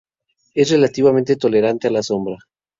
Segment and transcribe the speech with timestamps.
[0.55, 2.35] Es relativamente tolerante a la sombra.